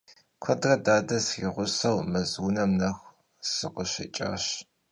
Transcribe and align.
Kuedre 0.43 0.75
dade 0.85 1.17
sriğuseu 1.25 1.97
mez 2.11 2.31
vunem 2.41 2.71
nexu 2.79 3.09
sıkhışêç'aş. 3.53 4.45